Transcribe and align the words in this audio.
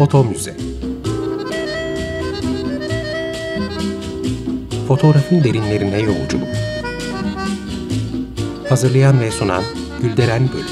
Foto 0.00 0.24
Müze. 0.24 0.56
Fotoğrafın 4.88 5.44
derinlerine 5.44 6.00
yolculuk. 6.00 6.48
Hazırlayan 8.68 9.20
ve 9.20 9.30
sunan 9.30 9.62
Gülderen 10.02 10.48
Bölüm. 10.52 10.66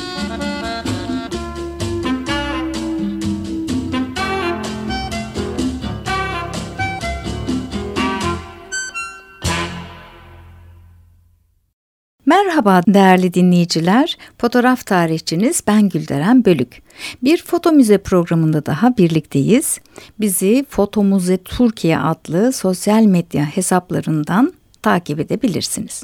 Merhaba 12.27 12.83
değerli 12.87 13.35
dinleyiciler, 13.35 14.19
fotoğraf 14.39 14.87
tarihçiniz 14.87 15.63
ben 15.67 15.89
Gülderen 15.89 16.45
Bölük. 16.45 16.88
Bir 17.23 17.43
foto 17.43 17.73
müze 17.73 17.99
programında 17.99 18.67
daha 18.67 18.97
birlikteyiz. 18.97 19.79
Bizi 20.21 20.67
Foto 20.69 21.05
Müze 21.05 21.37
Türkiye 21.37 21.99
adlı 21.99 22.53
sosyal 22.53 23.03
medya 23.03 23.45
hesaplarından 23.45 24.53
takip 24.83 25.21
edebilirsiniz. 25.21 26.03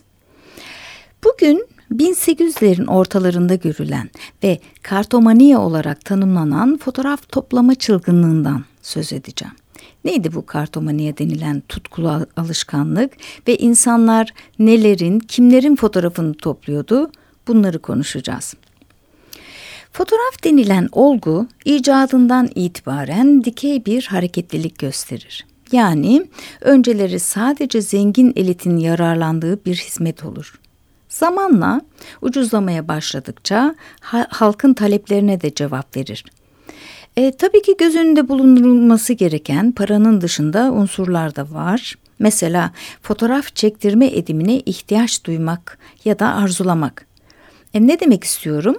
Bugün 1.25 1.67
1800'lerin 1.93 2.87
ortalarında 2.87 3.55
görülen 3.55 4.11
ve 4.43 4.59
kartomaniye 4.83 5.59
olarak 5.59 6.05
tanımlanan 6.05 6.77
fotoğraf 6.77 7.29
toplama 7.29 7.75
çılgınlığından 7.75 8.65
söz 8.83 9.13
edeceğim. 9.13 9.55
Neydi 10.05 10.35
bu 10.35 10.47
kartomaniye 10.47 11.19
denilen 11.19 11.63
tutkulu 11.69 12.27
alışkanlık 12.37 13.13
ve 13.49 13.57
insanlar 13.57 14.35
nelerin, 14.59 15.19
kimlerin 15.19 15.77
fotoğrafını 15.77 16.35
topluyordu? 16.35 17.11
Bunları 17.49 17.79
konuşacağız. 17.79 18.55
Fotoğraf 19.97 20.45
denilen 20.45 20.89
olgu 20.93 21.47
icadından 21.65 22.49
itibaren 22.55 23.45
dikey 23.45 23.85
bir 23.85 24.07
hareketlilik 24.07 24.79
gösterir. 24.79 25.47
Yani 25.73 26.27
önceleri 26.61 27.21
sadece 27.21 27.81
zengin 27.81 28.33
elitin 28.37 28.77
yararlandığı 28.77 29.65
bir 29.65 29.75
hizmet 29.75 30.25
olur. 30.25 30.61
Zamanla 31.09 31.81
ucuzlamaya 32.23 32.89
başladıkça 32.89 33.75
halkın 34.29 34.75
taleplerine 34.75 35.41
de 35.41 35.55
cevap 35.55 35.97
verir. 35.97 36.25
E, 37.17 37.33
tabii 37.33 37.63
ki 37.63 37.77
göz 37.79 37.97
önünde 37.97 38.29
bulundurulması 38.29 39.13
gereken 39.13 39.73
paranın 39.73 40.21
dışında 40.21 40.73
unsurlar 40.73 41.37
da 41.37 41.51
var. 41.51 41.95
Mesela 42.19 42.71
fotoğraf 43.03 43.57
çektirme 43.57 44.07
edimine 44.07 44.61
ihtiyaç 44.61 45.25
duymak 45.25 45.79
ya 46.05 46.19
da 46.19 46.35
arzulamak. 46.35 47.07
E, 47.75 47.87
ne 47.87 48.01
demek 48.01 48.25
istiyorum? 48.25 48.77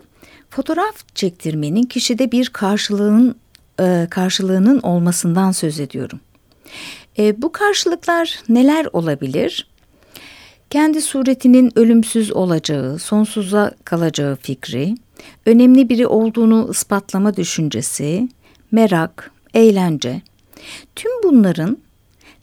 Fotoğraf 0.56 1.16
çektirmenin 1.16 1.84
kişide 1.84 2.32
bir 2.32 2.50
karşılığın 2.50 3.36
e, 3.80 4.08
karşılığının 4.10 4.80
olmasından 4.80 5.52
söz 5.52 5.80
ediyorum. 5.80 6.20
E, 7.18 7.42
bu 7.42 7.52
karşılıklar 7.52 8.40
neler 8.50 8.88
olabilir? 8.94 9.68
Kendi 10.70 11.02
suretinin 11.02 11.72
ölümsüz 11.80 12.32
olacağı, 12.32 13.00
sonsuza 13.00 13.72
kalacağı 13.86 14.36
fikri, 14.36 14.96
önemli 15.46 15.90
biri 15.90 16.08
olduğunu 16.08 16.68
ispatlama 16.72 17.36
düşüncesi, 17.38 18.30
merak, 18.72 19.32
eğlence. 19.54 20.22
Tüm 20.96 21.12
bunların 21.24 21.78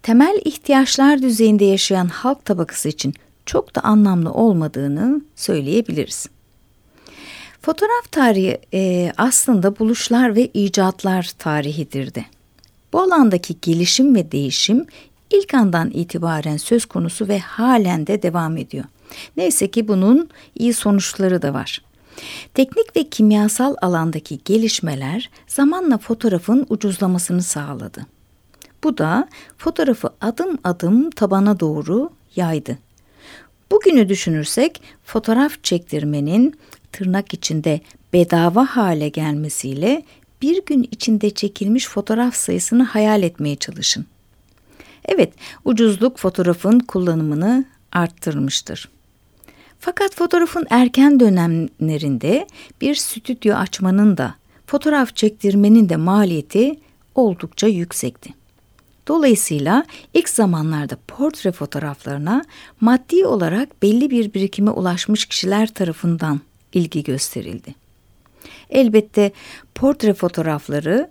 temel 0.02 0.40
ihtiyaçlar 0.44 1.22
düzeyinde 1.22 1.64
yaşayan 1.64 2.06
halk 2.06 2.44
tabakası 2.44 2.88
için 2.88 3.14
çok 3.46 3.76
da 3.76 3.80
anlamlı 3.80 4.32
olmadığını 4.32 5.20
söyleyebiliriz. 5.36 6.26
Fotoğraf 7.62 8.12
tarihi 8.12 8.58
e, 8.74 9.12
aslında 9.16 9.78
buluşlar 9.78 10.36
ve 10.36 10.46
icatlar 10.54 11.30
tarihidir 11.38 12.14
de. 12.14 12.24
Bu 12.92 13.00
alandaki 13.00 13.56
gelişim 13.62 14.14
ve 14.14 14.32
değişim 14.32 14.86
ilk 15.30 15.54
andan 15.54 15.90
itibaren 15.90 16.56
söz 16.56 16.86
konusu 16.86 17.28
ve 17.28 17.38
halen 17.38 18.06
de 18.06 18.22
devam 18.22 18.56
ediyor. 18.56 18.84
Neyse 19.36 19.70
ki 19.70 19.88
bunun 19.88 20.28
iyi 20.58 20.72
sonuçları 20.72 21.42
da 21.42 21.54
var. 21.54 21.82
Teknik 22.54 22.96
ve 22.96 23.08
kimyasal 23.08 23.74
alandaki 23.82 24.40
gelişmeler 24.44 25.30
zamanla 25.46 25.98
fotoğrafın 25.98 26.66
ucuzlamasını 26.68 27.42
sağladı. 27.42 28.06
Bu 28.84 28.98
da 28.98 29.28
fotoğrafı 29.58 30.10
adım 30.20 30.58
adım 30.64 31.10
tabana 31.10 31.60
doğru 31.60 32.10
yaydı. 32.36 32.78
Bugünü 33.70 34.08
düşünürsek 34.08 34.82
fotoğraf 35.04 35.64
çektirmenin 35.64 36.54
tırnak 36.92 37.34
içinde 37.34 37.80
bedava 38.12 38.64
hale 38.64 39.08
gelmesiyle 39.08 40.02
bir 40.42 40.64
gün 40.66 40.88
içinde 40.90 41.30
çekilmiş 41.30 41.88
fotoğraf 41.88 42.34
sayısını 42.34 42.82
hayal 42.82 43.22
etmeye 43.22 43.56
çalışın. 43.56 44.06
Evet, 45.04 45.32
ucuzluk 45.64 46.18
fotoğrafın 46.18 46.78
kullanımını 46.78 47.64
arttırmıştır. 47.92 48.88
Fakat 49.78 50.14
fotoğrafın 50.14 50.66
erken 50.70 51.20
dönemlerinde 51.20 52.46
bir 52.80 52.94
stüdyo 52.94 53.56
açmanın 53.56 54.16
da 54.16 54.34
fotoğraf 54.66 55.16
çektirmenin 55.16 55.88
de 55.88 55.96
maliyeti 55.96 56.80
oldukça 57.14 57.66
yüksekti. 57.66 58.34
Dolayısıyla 59.08 59.84
ilk 60.14 60.28
zamanlarda 60.28 60.96
portre 61.08 61.52
fotoğraflarına 61.52 62.44
maddi 62.80 63.26
olarak 63.26 63.82
belli 63.82 64.10
bir 64.10 64.34
birikime 64.34 64.70
ulaşmış 64.70 65.26
kişiler 65.26 65.74
tarafından 65.74 66.40
ilgi 66.72 67.02
gösterildi. 67.02 67.74
Elbette 68.70 69.32
portre 69.74 70.14
fotoğrafları 70.14 71.10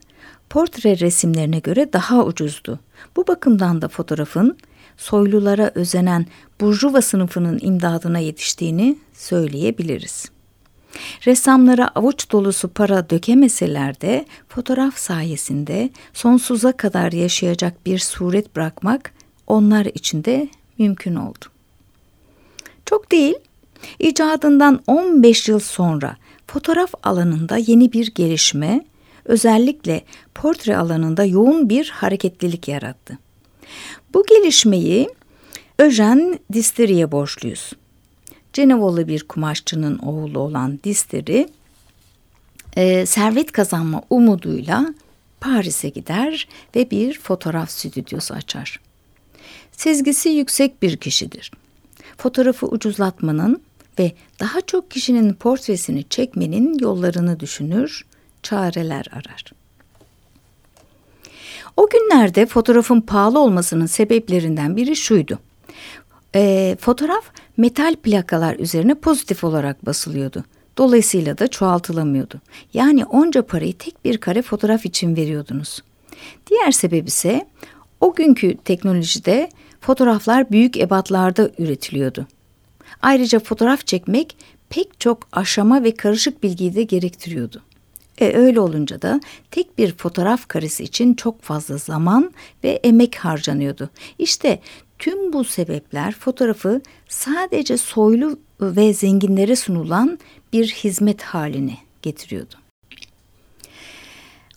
portre 0.50 1.00
resimlerine 1.00 1.60
göre 1.60 1.94
daha 1.94 2.26
ucuzdu. 2.26 2.80
Bu 3.16 3.28
bakımdan 3.28 3.82
da 3.82 3.88
fotoğrafın 3.88 4.58
soylulara 4.98 5.72
özenen 5.76 6.26
burjuva 6.62 7.02
sınıfının 7.02 7.60
imdadına 7.62 8.20
yetiştiğini 8.20 8.98
söyleyebiliriz. 9.14 10.32
Ressamlara 11.26 11.88
avuç 11.88 12.32
dolusu 12.32 12.68
para 12.68 13.10
dökemeseler 13.10 14.02
de 14.02 14.26
fotoğraf 14.50 14.98
sayesinde 14.98 15.90
sonsuza 16.14 16.72
kadar 16.72 17.12
yaşayacak 17.12 17.86
bir 17.86 18.00
suret 18.00 18.56
bırakmak 18.56 19.14
onlar 19.48 19.86
için 19.86 20.24
de 20.24 20.50
mümkün 20.78 21.16
oldu. 21.16 21.46
Çok 22.86 23.12
değil, 23.12 23.36
icadından 24.00 24.80
15 24.88 25.50
yıl 25.50 25.60
sonra 25.60 26.18
fotoğraf 26.48 26.94
alanında 27.04 27.58
yeni 27.58 27.94
bir 27.94 28.14
gelişme, 28.16 28.86
özellikle 29.26 30.02
portre 30.36 30.78
alanında 30.78 31.26
yoğun 31.26 31.70
bir 31.70 31.90
hareketlilik 31.90 32.68
yarattı. 32.68 33.18
Bu 34.14 34.26
gelişmeyi 34.26 35.10
Öjen 35.80 36.40
Disteri'ye 36.54 37.12
borçluyuz. 37.12 37.74
Cenevalı 38.54 39.08
bir 39.08 39.24
kumaşçının 39.24 39.98
oğlu 39.98 40.40
olan 40.40 40.80
Disteri, 40.84 41.50
e, 42.76 43.06
servet 43.06 43.52
kazanma 43.52 44.02
umuduyla 44.10 44.94
Paris'e 45.42 45.90
gider 45.90 46.48
ve 46.76 46.92
bir 46.92 47.20
fotoğraf 47.20 47.72
stüdyosu 47.72 48.34
açar. 48.34 48.80
Sezgisi 49.72 50.30
yüksek 50.30 50.82
bir 50.82 50.98
kişidir. 50.98 51.52
Fotoğrafı 52.18 52.66
ucuzlatmanın 52.66 53.62
ve 54.02 54.12
daha 54.40 54.62
çok 54.62 54.92
kişinin 54.92 55.34
portresini 55.34 56.04
çekmenin 56.10 56.80
yollarını 56.80 57.40
düşünür, 57.40 58.06
çareler 58.44 59.06
arar. 59.12 59.46
O 61.78 61.90
günlerde 61.90 62.46
fotoğrafın 62.46 63.02
pahalı 63.02 63.40
olmasının 63.40 63.86
sebeplerinden 63.86 64.78
biri 64.78 64.96
şuydu. 64.96 65.40
E, 66.36 66.76
fotoğraf 66.80 67.24
metal 67.58 67.96
plakalar 67.96 68.56
üzerine 68.60 68.96
pozitif 68.96 69.44
olarak 69.44 69.86
basılıyordu. 69.86 70.44
Dolayısıyla 70.78 71.38
da 71.38 71.48
çoğaltılamıyordu. 71.48 72.42
Yani 72.74 73.06
onca 73.06 73.42
parayı 73.42 73.78
tek 73.78 74.06
bir 74.06 74.18
kare 74.18 74.42
fotoğraf 74.42 74.86
için 74.86 75.16
veriyordunuz. 75.16 75.84
Diğer 76.50 76.72
sebep 76.72 77.08
ise 77.08 77.48
o 78.00 78.16
günkü 78.16 78.58
teknolojide 78.58 79.50
fotoğraflar 79.82 80.52
büyük 80.52 80.78
ebatlarda 80.78 81.50
üretiliyordu. 81.58 82.28
Ayrıca 83.02 83.40
fotoğraf 83.40 83.88
çekmek 83.88 84.38
pek 84.70 85.00
çok 85.00 85.28
aşama 85.32 85.84
ve 85.84 85.96
karışık 85.96 86.44
bilgiyi 86.44 86.76
de 86.76 86.84
gerektiriyordu. 86.84 87.62
E 88.20 88.38
öyle 88.38 88.60
olunca 88.60 89.02
da 89.02 89.22
tek 89.52 89.78
bir 89.78 89.96
fotoğraf 89.98 90.48
karesi 90.48 90.84
için 90.84 91.14
çok 91.14 91.42
fazla 91.42 91.78
zaman 91.78 92.32
ve 92.64 92.70
emek 92.84 93.16
harcanıyordu. 93.16 93.90
İşte 94.20 94.60
tüm 95.00 95.34
bu 95.34 95.44
sebepler 95.44 96.12
fotoğrafı 96.12 96.82
sadece 97.10 97.78
soylu 97.78 98.40
ve 98.62 98.94
zenginlere 98.94 99.56
sunulan 99.56 100.20
bir 100.54 100.68
hizmet 100.68 101.22
haline 101.22 101.78
getiriyordu. 102.02 102.56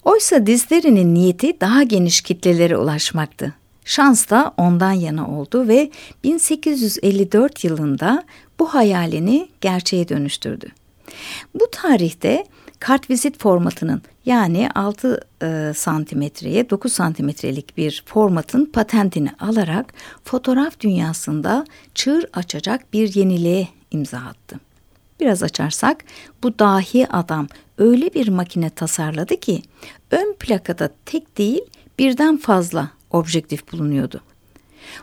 Oysa 0.04 0.46
dizlerinin 0.46 1.14
niyeti 1.14 1.60
daha 1.60 1.82
geniş 1.82 2.20
kitlelere 2.20 2.76
ulaşmaktı. 2.76 3.54
Şans 3.84 4.30
da 4.30 4.54
ondan 4.56 4.92
yana 4.92 5.30
oldu 5.30 5.68
ve 5.68 5.90
1854 6.24 7.64
yılında 7.64 8.24
bu 8.58 8.74
hayalini 8.74 9.48
gerçeğe 9.60 10.08
dönüştürdü. 10.08 10.66
Bu 11.54 11.70
tarihte 11.72 12.44
kartvizit 12.80 13.38
formatının 13.38 14.02
yani 14.26 14.68
6 14.74 15.20
e, 15.42 15.72
santimetreye 15.76 16.70
9 16.70 16.92
santimetrelik 16.92 17.76
bir 17.76 18.04
formatın 18.06 18.66
patentini 18.66 19.30
alarak 19.40 19.94
fotoğraf 20.24 20.80
dünyasında 20.80 21.64
çığır 21.94 22.26
açacak 22.32 22.92
bir 22.92 23.14
yeniliğe 23.14 23.68
imza 23.90 24.18
attı. 24.18 24.60
Biraz 25.20 25.42
açarsak 25.42 26.04
bu 26.42 26.58
dahi 26.58 27.06
adam 27.12 27.48
öyle 27.78 28.14
bir 28.14 28.28
makine 28.28 28.70
tasarladı 28.70 29.36
ki 29.36 29.62
ön 30.10 30.34
plakada 30.38 30.90
tek 31.06 31.38
değil 31.38 31.62
birden 31.98 32.36
fazla 32.36 32.90
objektif 33.14 33.72
bulunuyordu. 33.72 34.20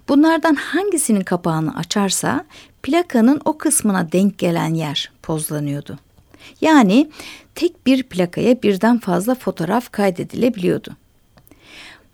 Bunlardan 0.10 0.56
hangisinin 0.56 1.22
kapağını 1.22 1.78
açarsa 1.78 2.46
plakanın 2.84 3.42
o 3.46 3.58
kısmına 3.58 4.12
denk 4.12 4.38
gelen 4.38 4.74
yer 4.74 5.12
pozlanıyordu. 5.24 6.00
Yani 6.62 7.12
tek 7.56 7.86
bir 7.86 8.04
plakaya 8.04 8.62
birden 8.62 9.00
fazla 9.00 9.36
fotoğraf 9.36 9.92
kaydedilebiliyordu. 9.92 10.96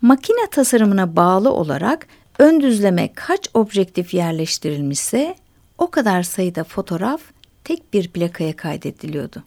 Makine 0.01 0.49
tasarımına 0.51 1.15
bağlı 1.15 1.51
olarak 1.51 2.07
ön 2.39 2.61
düzleme 2.61 3.13
kaç 3.13 3.49
objektif 3.53 4.13
yerleştirilmişse 4.13 5.35
o 5.77 5.91
kadar 5.91 6.23
sayıda 6.23 6.63
fotoğraf 6.63 7.21
tek 7.63 7.93
bir 7.93 8.07
plakaya 8.07 8.55
kaydediliyordu. 8.55 9.43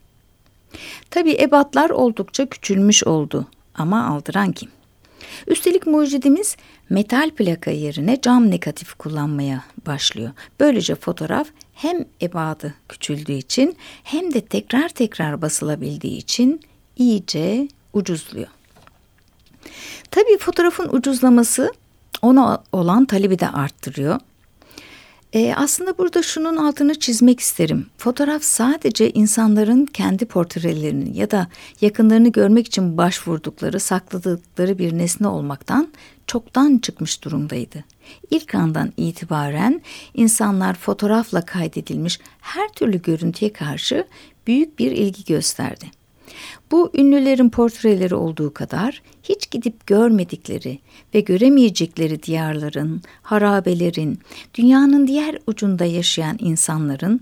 Tabi 1.10 1.36
ebatlar 1.40 1.90
oldukça 1.90 2.46
küçülmüş 2.46 3.04
oldu 3.04 3.46
ama 3.74 4.06
aldıran 4.06 4.52
kim? 4.52 4.70
Üstelik 5.46 5.86
mucidimiz 5.86 6.56
metal 6.90 7.30
plaka 7.30 7.70
yerine 7.70 8.20
cam 8.20 8.50
negatif 8.50 8.94
kullanmaya 8.94 9.64
başlıyor. 9.86 10.30
Böylece 10.60 10.94
fotoğraf 10.94 11.48
hem 11.74 12.04
ebadı 12.22 12.74
küçüldüğü 12.88 13.32
için 13.32 13.76
hem 14.04 14.34
de 14.34 14.40
tekrar 14.40 14.88
tekrar 14.88 15.42
basılabildiği 15.42 16.16
için 16.16 16.60
iyice 16.96 17.68
ucuzluyor. 17.92 18.48
Tabii 20.10 20.38
fotoğrafın 20.38 20.88
ucuzlaması 20.88 21.72
ona 22.22 22.62
olan 22.72 23.04
talebi 23.04 23.38
de 23.38 23.48
arttırıyor. 23.48 24.20
E, 25.32 25.54
aslında 25.56 25.98
burada 25.98 26.22
şunun 26.22 26.56
altını 26.56 26.94
çizmek 26.94 27.40
isterim. 27.40 27.86
Fotoğraf 27.98 28.42
sadece 28.42 29.10
insanların 29.10 29.86
kendi 29.86 30.24
portrelerini 30.24 31.18
ya 31.18 31.30
da 31.30 31.48
yakınlarını 31.80 32.28
görmek 32.28 32.66
için 32.66 32.96
başvurdukları, 32.96 33.80
sakladıkları 33.80 34.78
bir 34.78 34.98
nesne 34.98 35.28
olmaktan 35.28 35.88
çoktan 36.26 36.78
çıkmış 36.78 37.24
durumdaydı. 37.24 37.84
İlk 38.30 38.54
andan 38.54 38.92
itibaren 38.96 39.82
insanlar 40.14 40.74
fotoğrafla 40.74 41.44
kaydedilmiş 41.44 42.20
her 42.40 42.68
türlü 42.68 43.02
görüntüye 43.02 43.52
karşı 43.52 44.06
büyük 44.46 44.78
bir 44.78 44.90
ilgi 44.92 45.24
gösterdi. 45.24 45.99
Bu 46.70 46.90
ünlülerin 46.94 47.50
portreleri 47.50 48.14
olduğu 48.14 48.54
kadar 48.54 49.02
hiç 49.22 49.50
gidip 49.50 49.86
görmedikleri 49.86 50.78
ve 51.14 51.20
göremeyecekleri 51.20 52.22
diyarların, 52.22 53.02
harabelerin, 53.22 54.18
dünyanın 54.54 55.06
diğer 55.06 55.38
ucunda 55.46 55.84
yaşayan 55.84 56.36
insanların, 56.40 57.20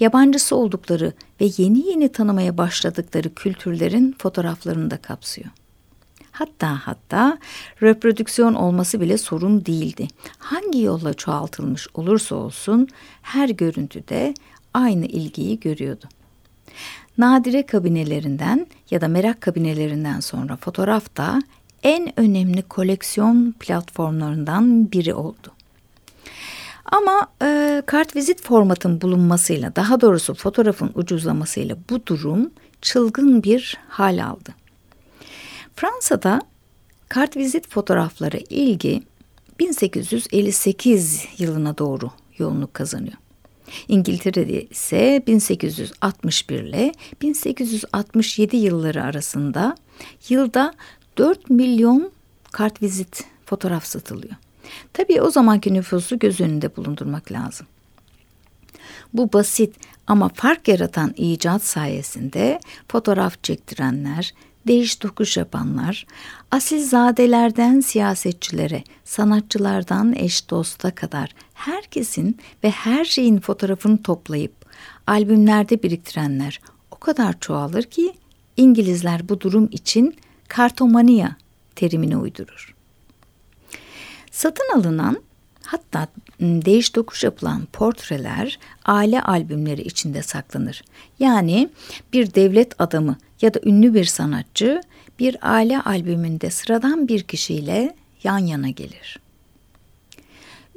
yabancısı 0.00 0.56
oldukları 0.56 1.12
ve 1.40 1.50
yeni 1.56 1.88
yeni 1.88 2.08
tanımaya 2.08 2.58
başladıkları 2.58 3.34
kültürlerin 3.34 4.14
fotoğraflarını 4.18 4.90
da 4.90 4.96
kapsıyor. 4.96 5.48
Hatta 6.32 6.80
hatta 6.86 7.38
reprodüksiyon 7.82 8.54
olması 8.54 9.00
bile 9.00 9.18
sorun 9.18 9.66
değildi. 9.66 10.08
Hangi 10.38 10.82
yolla 10.82 11.14
çoğaltılmış 11.14 11.88
olursa 11.94 12.34
olsun 12.36 12.88
her 13.22 13.48
görüntüde 13.48 14.34
aynı 14.74 15.06
ilgiyi 15.06 15.60
görüyordu. 15.60 16.08
Nadire 17.18 17.66
kabinelerinden 17.66 18.66
ya 18.90 19.00
da 19.00 19.08
merak 19.08 19.40
kabinelerinden 19.40 20.20
sonra 20.20 20.56
fotoğraf 20.56 21.16
da 21.16 21.42
en 21.82 22.20
önemli 22.20 22.62
koleksiyon 22.62 23.54
platformlarından 23.60 24.92
biri 24.92 25.14
oldu. 25.14 25.52
Ama 26.84 27.26
e, 27.42 27.82
kartvizit 27.86 28.42
formatın 28.42 29.00
bulunmasıyla 29.00 29.76
daha 29.76 30.00
doğrusu 30.00 30.34
fotoğrafın 30.34 30.90
ucuzlamasıyla 30.94 31.76
bu 31.90 32.06
durum 32.06 32.50
çılgın 32.82 33.42
bir 33.42 33.78
hal 33.88 34.24
aldı. 34.24 34.54
Fransa'da 35.76 36.40
kartvizit 37.08 37.68
fotoğrafları 37.68 38.38
ilgi 38.50 39.02
1858 39.58 41.26
yılına 41.38 41.78
doğru 41.78 42.10
yoğunluk 42.38 42.74
kazanıyor. 42.74 43.16
İngiltere'de 43.88 44.64
ise 44.64 45.22
1861 45.26 46.54
ile 46.62 46.92
1867 47.22 48.56
yılları 48.56 49.02
arasında 49.02 49.74
yılda 50.28 50.74
4 51.18 51.50
milyon 51.50 52.10
kartvizit 52.52 53.24
fotoğraf 53.46 53.84
satılıyor. 53.84 54.34
Tabii 54.92 55.22
o 55.22 55.30
zamanki 55.30 55.74
nüfusu 55.74 56.18
göz 56.18 56.40
önünde 56.40 56.76
bulundurmak 56.76 57.32
lazım. 57.32 57.66
Bu 59.14 59.32
basit 59.32 59.76
ama 60.06 60.28
fark 60.28 60.68
yaratan 60.68 61.14
icat 61.16 61.64
sayesinde 61.64 62.60
fotoğraf 62.88 63.42
çektirenler, 63.42 64.34
değiş 64.66 64.96
tokuş 64.96 65.36
yapanlar, 65.36 66.06
asilzadelerden 66.50 67.80
siyasetçilere, 67.80 68.84
sanatçılardan 69.04 70.14
eş 70.16 70.50
dosta 70.50 70.94
kadar 70.94 71.34
herkesin 71.54 72.38
ve 72.64 72.70
her 72.70 73.04
şeyin 73.04 73.40
fotoğrafını 73.40 74.02
toplayıp 74.02 74.52
albümlerde 75.06 75.82
biriktirenler 75.82 76.60
o 76.90 76.98
kadar 76.98 77.40
çoğalır 77.40 77.82
ki 77.82 78.12
İngilizler 78.56 79.28
bu 79.28 79.40
durum 79.40 79.68
için 79.72 80.16
kartomania 80.48 81.28
terimini 81.76 82.16
uydurur. 82.16 82.74
Satın 84.30 84.78
alınan 84.78 85.22
hatta 85.64 86.06
değiş 86.40 86.96
dokuş 86.96 87.24
yapılan 87.24 87.66
portreler 87.72 88.58
aile 88.84 89.22
albümleri 89.22 89.82
içinde 89.82 90.22
saklanır. 90.22 90.84
Yani 91.18 91.70
bir 92.12 92.34
devlet 92.34 92.80
adamı 92.80 93.16
ya 93.42 93.54
da 93.54 93.60
ünlü 93.64 93.94
bir 93.94 94.04
sanatçı 94.04 94.80
bir 95.18 95.36
aile 95.42 95.80
albümünde 95.80 96.50
sıradan 96.50 97.08
bir 97.08 97.22
kişiyle 97.22 97.96
yan 98.22 98.38
yana 98.38 98.68
gelir. 98.68 99.18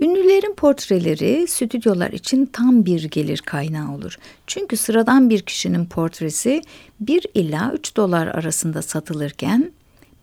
Ünlülerin 0.02 0.54
portreleri 0.56 1.48
stüdyolar 1.48 2.12
için 2.12 2.46
tam 2.46 2.86
bir 2.86 3.04
gelir 3.04 3.38
kaynağı 3.38 3.96
olur. 3.96 4.18
Çünkü 4.48 4.78
sıradan 4.78 5.30
bir 5.30 5.42
kişinin 5.42 5.86
portresi 5.86 6.62
1 7.00 7.26
ila 7.34 7.74
3 7.74 7.96
dolar 7.98 8.28
arasında 8.28 8.82
satılırken 8.82 9.72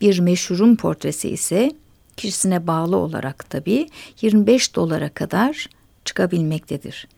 bir 0.00 0.18
meşhurun 0.18 0.76
portresi 0.76 1.28
ise 1.28 1.72
kişisine 2.16 2.66
bağlı 2.66 2.96
olarak 2.96 3.50
tabii 3.50 3.88
25 4.20 4.74
dolara 4.74 5.08
kadar 5.08 5.68
çıkabilmektedir. 6.04 7.08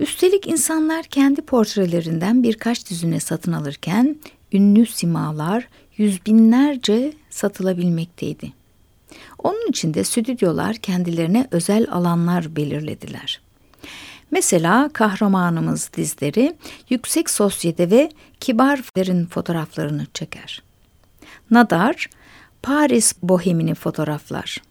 Üstelik 0.00 0.46
insanlar 0.46 1.04
kendi 1.04 1.40
portrelerinden 1.40 2.42
birkaç 2.42 2.90
düzine 2.90 3.20
satın 3.20 3.52
alırken 3.52 4.16
ünlü 4.52 4.86
simalar 4.86 5.68
yüz 5.96 6.26
binlerce 6.26 7.12
satılabilmekteydi. 7.30 8.52
Onun 9.38 9.68
için 9.68 9.94
de 9.94 10.04
stüdyolar 10.04 10.76
kendilerine 10.76 11.48
özel 11.50 11.86
alanlar 11.90 12.56
belirlediler. 12.56 13.40
Mesela 14.30 14.90
kahramanımız 14.92 15.90
dizleri 15.96 16.56
yüksek 16.90 17.30
sosyete 17.30 17.90
ve 17.90 18.10
kibarlerin 18.40 19.26
fotoğraflarını 19.26 20.06
çeker. 20.14 20.62
Nadar, 21.50 22.10
Paris 22.62 23.14
bohemini 23.22 23.74
fotoğraflar. 23.74 24.62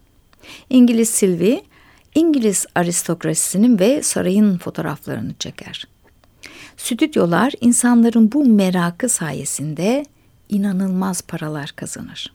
İngiliz 0.69 1.09
Sylvie, 1.09 1.63
İngiliz 2.15 2.65
aristokrasisinin 2.75 3.79
ve 3.79 4.03
sarayın 4.03 4.57
fotoğraflarını 4.57 5.33
çeker. 5.39 5.87
Stüdyolar 6.77 7.53
insanların 7.61 8.31
bu 8.31 8.45
merakı 8.45 9.09
sayesinde 9.09 10.05
inanılmaz 10.49 11.21
paralar 11.21 11.73
kazanır. 11.75 12.33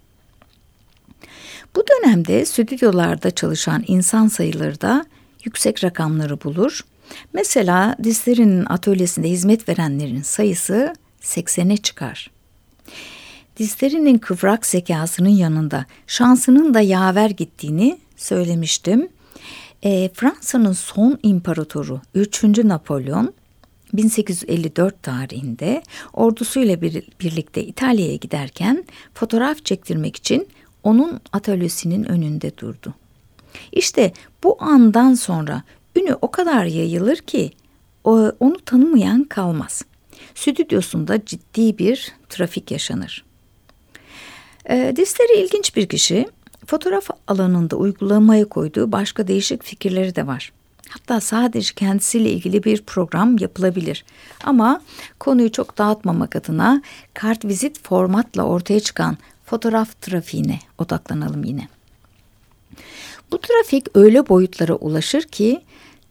Bu 1.77 1.85
dönemde 1.87 2.45
stüdyolarda 2.45 3.31
çalışan 3.31 3.85
insan 3.87 4.29
sayıları 4.29 4.81
da 4.81 5.05
yüksek 5.45 5.85
rakamları 5.85 6.43
bulur. 6.43 6.81
Mesela 7.33 7.97
dizlerinin 8.03 8.65
atölyesinde 8.69 9.29
hizmet 9.29 9.69
verenlerin 9.69 10.23
sayısı 10.23 10.95
80'e 11.23 11.77
çıkar. 11.77 12.31
Dizlerinin 13.57 14.19
kıvrak 14.19 14.67
zekasının 14.67 15.29
yanında 15.29 15.87
şansının 16.07 16.75
da 16.75 16.81
yaver 16.81 17.31
gittiğini 17.31 17.99
söylemiştim. 18.17 19.09
E, 19.85 20.11
Fransa'nın 20.15 20.73
son 20.73 21.19
imparatoru 21.23 22.01
3. 22.15 22.45
Napolyon 22.45 23.35
1854 23.93 25.03
tarihinde 25.03 25.83
ordusuyla 26.13 26.81
bir, 26.81 27.05
birlikte 27.21 27.65
İtalya'ya 27.65 28.17
giderken 28.17 28.85
fotoğraf 29.15 29.65
çektirmek 29.65 30.17
için 30.17 30.49
onun 30.83 31.21
atölyesinin 31.33 32.05
önünde 32.05 32.59
durdu. 32.59 32.95
İşte 33.73 34.13
bu 34.45 34.57
andan 34.63 35.15
sonra 35.15 35.63
ünü 35.97 36.17
o 36.23 36.31
kadar 36.31 36.65
yayılır 36.65 37.17
ki 37.17 37.51
onu 38.05 38.57
tanımayan 38.67 39.25
kalmaz. 39.25 39.83
stüdyosunda 40.35 41.25
ciddi 41.25 41.79
bir 41.79 42.13
trafik 42.29 42.71
yaşanır. 42.71 43.25
E, 44.71 44.93
Distleri 44.97 45.41
ilginç 45.41 45.77
bir 45.77 45.89
kişi. 45.89 46.27
Fotoğraf 46.67 47.11
alanında 47.29 47.77
uygulamaya 47.77 48.45
koyduğu 48.45 48.93
başka 48.93 49.29
değişik 49.29 49.65
fikirleri 49.65 50.17
de 50.17 50.27
var. 50.27 50.53
Hatta 50.89 51.21
sadece 51.21 51.75
kendisiyle 51.75 52.31
ilgili 52.31 52.65
bir 52.65 52.83
program 52.83 53.39
yapılabilir. 53.39 54.05
Ama 54.45 54.83
konuyu 55.19 55.53
çok 55.53 55.79
dağıtmamak 55.79 56.37
adına 56.37 56.83
kart 57.15 57.45
vizit 57.45 57.83
formatla 57.83 58.43
ortaya 58.43 58.81
çıkan 58.81 59.17
fotoğraf 59.47 60.01
trafiğine 60.01 60.59
odaklanalım 60.79 61.45
yine. 61.45 61.69
Bu 63.33 63.39
trafik 63.39 63.87
öyle 63.95 64.29
boyutlara 64.29 64.75
ulaşır 64.75 65.23
ki 65.23 65.63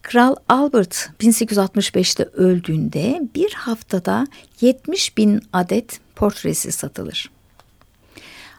Kral 0.01 0.35
Albert 0.49 1.09
1865'te 1.19 2.23
öldüğünde 2.23 3.21
bir 3.35 3.53
haftada 3.53 4.27
70 4.61 5.17
bin 5.17 5.41
adet 5.53 5.99
portresi 6.15 6.71
satılır. 6.71 7.29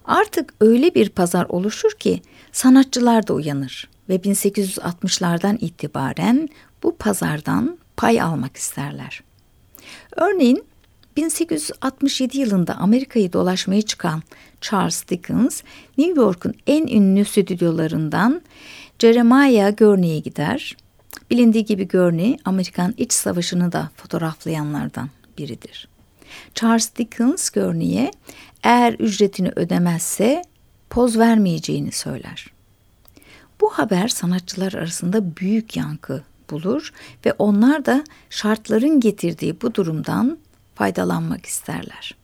Artık 0.04 0.54
öyle 0.60 0.94
bir 0.94 1.08
pazar 1.08 1.46
oluşur 1.48 1.90
ki 1.90 2.22
sanatçılar 2.52 3.26
da 3.26 3.34
uyanır 3.34 3.88
ve 4.08 4.16
1860'lardan 4.16 5.58
itibaren 5.60 6.48
bu 6.82 6.96
pazardan 6.96 7.78
pay 7.96 8.20
almak 8.20 8.56
isterler. 8.56 9.22
Örneğin 10.16 10.64
1867 11.16 12.38
yılında 12.38 12.74
Amerika'yı 12.74 13.32
dolaşmaya 13.32 13.82
çıkan 13.82 14.22
Charles 14.60 15.08
Dickens, 15.08 15.62
New 15.98 16.20
York'un 16.20 16.54
en 16.66 16.86
ünlü 16.86 17.24
stüdyolarından 17.24 18.42
Jeremiah 18.98 19.76
Gurney'e 19.76 20.18
gider. 20.18 20.76
Bilindiği 21.30 21.64
gibi 21.64 21.88
Gurney, 21.88 22.36
Amerikan 22.44 22.94
İç 22.96 23.12
Savaşı'nı 23.12 23.72
da 23.72 23.90
fotoğraflayanlardan 23.96 25.10
biridir. 25.38 25.88
Charles 26.54 26.96
Dickens 26.96 27.50
Gurney'e 27.50 28.10
eğer 28.64 28.92
ücretini 28.92 29.52
ödemezse 29.56 30.42
poz 30.90 31.18
vermeyeceğini 31.18 31.92
söyler. 31.92 32.46
Bu 33.60 33.70
haber 33.70 34.08
sanatçılar 34.08 34.72
arasında 34.72 35.36
büyük 35.36 35.76
yankı 35.76 36.22
bulur 36.50 36.92
ve 37.26 37.32
onlar 37.38 37.84
da 37.84 38.04
şartların 38.30 39.00
getirdiği 39.00 39.60
bu 39.62 39.74
durumdan 39.74 40.38
faydalanmak 40.74 41.46
isterler. 41.46 42.14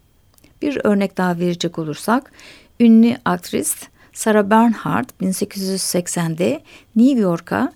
Bir 0.62 0.80
örnek 0.84 1.16
daha 1.16 1.38
verecek 1.38 1.78
olursak, 1.78 2.32
ünlü 2.80 3.16
aktris 3.24 3.76
Sarah 4.12 4.44
Bernhardt 4.50 5.12
1880'de 5.20 6.62
New 6.96 7.20
York'a 7.20 7.72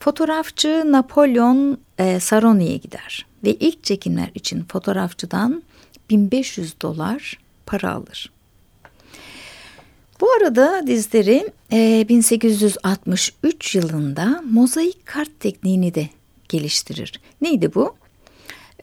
fotoğrafçı 0.00 0.92
Napolyon 0.92 1.78
e, 1.98 2.20
Saroni'ye 2.20 2.76
gider 2.76 3.26
ve 3.44 3.54
ilk 3.54 3.84
çekimler 3.84 4.30
için 4.34 4.64
fotoğrafçıdan 4.64 5.62
1500 6.10 6.80
dolar 6.80 7.38
para 7.68 7.92
alır. 7.92 8.30
Bu 10.20 10.30
arada 10.32 10.86
dizleri 10.86 11.50
e, 11.72 12.06
1863 12.08 13.74
yılında 13.74 14.42
mozaik 14.50 15.06
kart 15.06 15.40
tekniğini 15.40 15.94
de 15.94 16.08
geliştirir. 16.48 17.20
Neydi 17.40 17.74
bu? 17.74 17.96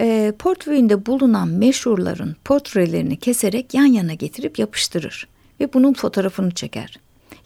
E, 0.01 0.33
portföyünde 0.39 1.05
bulunan 1.05 1.47
meşhurların 1.47 2.35
portrelerini 2.45 3.19
keserek 3.19 3.73
yan 3.73 3.85
yana 3.85 4.13
getirip 4.13 4.59
yapıştırır 4.59 5.27
ve 5.59 5.73
bunun 5.73 5.93
fotoğrafını 5.93 6.51
çeker. 6.51 6.99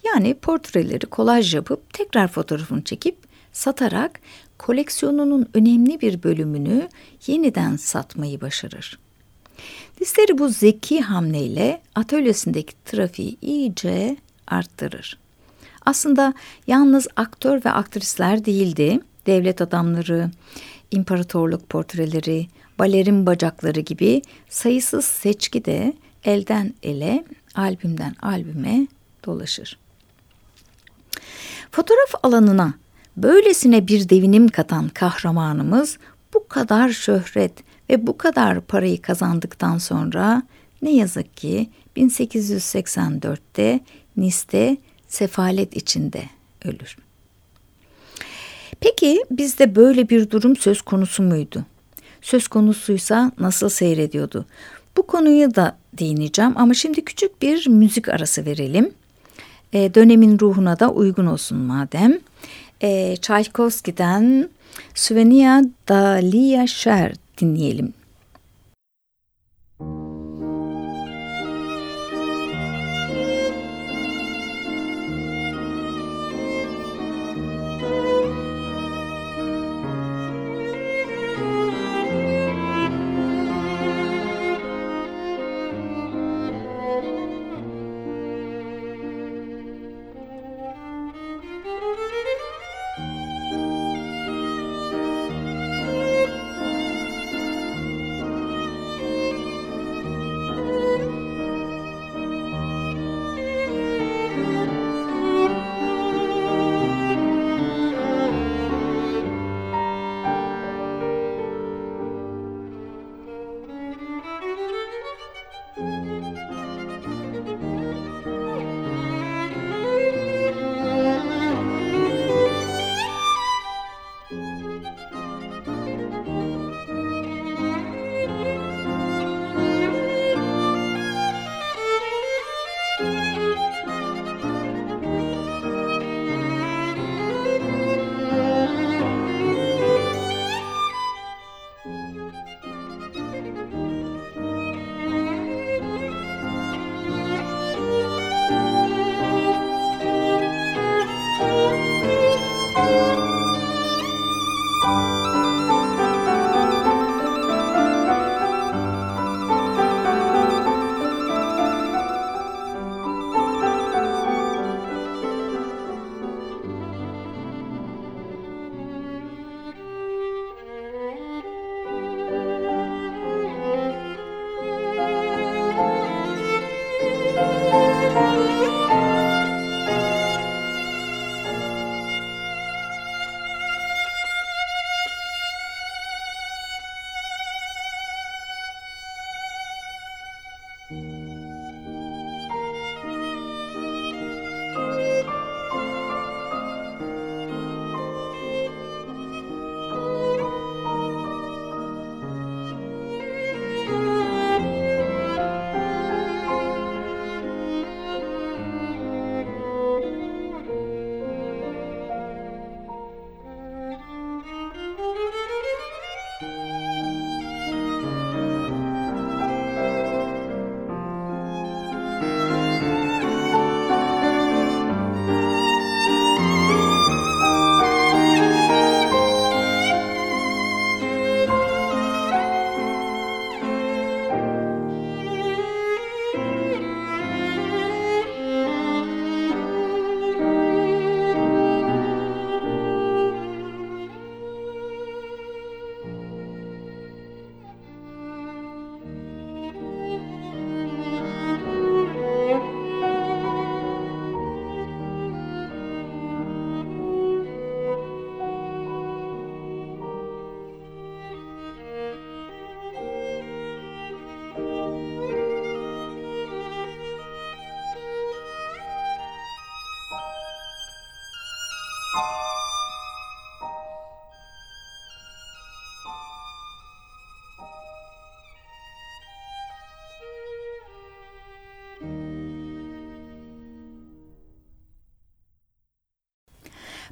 Yani 0.05 0.33
portreleri 0.33 1.05
kolaj 1.05 1.55
yapıp 1.55 1.93
tekrar 1.93 2.27
fotoğrafını 2.27 2.83
çekip 2.83 3.17
satarak 3.53 4.19
koleksiyonunun 4.57 5.47
önemli 5.53 6.01
bir 6.01 6.23
bölümünü 6.23 6.89
yeniden 7.27 7.75
satmayı 7.75 8.41
başarır. 8.41 8.99
Dizleri 9.99 10.37
bu 10.37 10.49
zeki 10.49 11.01
hamleyle 11.01 11.81
atölyesindeki 11.95 12.73
trafiği 12.85 13.37
iyice 13.41 14.17
arttırır. 14.47 15.17
Aslında 15.85 16.33
yalnız 16.67 17.07
aktör 17.15 17.65
ve 17.65 17.71
aktrisler 17.71 18.45
değildi. 18.45 18.99
Devlet 19.25 19.61
adamları, 19.61 20.31
imparatorluk 20.91 21.69
portreleri, 21.69 22.47
balerin 22.79 23.25
bacakları 23.25 23.79
gibi 23.79 24.21
sayısız 24.49 25.05
seçki 25.05 25.65
de 25.65 25.93
elden 26.23 26.73
ele, 26.83 27.25
albümden 27.55 28.15
albüme 28.21 28.87
dolaşır. 29.25 29.77
Fotoğraf 31.71 32.15
alanına 32.23 32.73
böylesine 33.17 33.87
bir 33.87 34.09
devinim 34.09 34.47
katan 34.47 34.89
kahramanımız 34.89 35.97
bu 36.33 36.47
kadar 36.47 36.89
şöhret 36.89 37.53
ve 37.89 38.07
bu 38.07 38.17
kadar 38.17 38.61
parayı 38.61 39.01
kazandıktan 39.01 39.77
sonra 39.77 40.43
ne 40.81 40.95
yazık 40.95 41.37
ki 41.37 41.69
1884'te 41.97 43.79
Nice'de 44.17 44.77
sefalet 45.07 45.75
içinde 45.75 46.23
ölür. 46.65 46.97
Peki 48.79 49.23
bizde 49.31 49.75
böyle 49.75 50.09
bir 50.09 50.29
durum 50.29 50.55
söz 50.55 50.81
konusu 50.81 51.23
muydu? 51.23 51.65
Söz 52.21 52.47
konusuysa 52.47 53.31
nasıl 53.39 53.69
seyrediyordu? 53.69 54.45
Bu 54.97 55.07
konuyu 55.07 55.55
da 55.55 55.77
değineceğim 55.93 56.53
ama 56.55 56.73
şimdi 56.73 57.05
küçük 57.05 57.41
bir 57.41 57.67
müzik 57.67 58.09
arası 58.09 58.45
verelim. 58.45 58.91
E, 59.73 59.93
dönemin 59.93 60.39
ruhuna 60.39 60.79
da 60.79 60.89
uygun 60.91 61.25
olsun 61.25 61.57
madem. 61.57 62.19
E, 62.81 63.17
Tchaikovsky'den 63.21 64.49
Suvenia 64.95 65.61
da 65.87 66.03
Lia 66.03 66.67
Sher 66.67 67.13
dinleyelim. 67.39 67.93